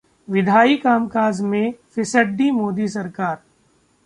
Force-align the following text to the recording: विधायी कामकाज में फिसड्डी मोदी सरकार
विधायी 0.27 0.77
कामकाज 0.77 1.41
में 1.41 1.73
फिसड्डी 1.95 2.49
मोदी 2.51 2.87
सरकार 2.87 3.37